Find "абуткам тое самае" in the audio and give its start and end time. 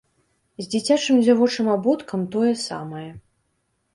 1.75-3.05